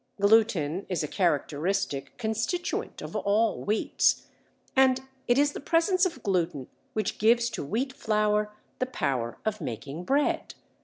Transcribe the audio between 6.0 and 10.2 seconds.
of gluten which gives to wheat flour the power of making